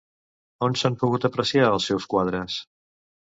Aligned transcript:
On 0.67 0.77
s'han 0.83 0.97
pogut 1.03 1.27
apreciar 1.29 1.67
els 1.75 1.87
seus 1.91 2.09
quadres? 2.15 2.57